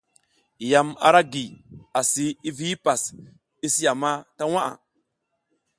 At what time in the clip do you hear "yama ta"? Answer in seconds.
3.85-4.43